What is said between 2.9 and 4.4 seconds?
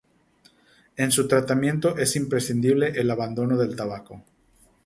el abandono del tabaco.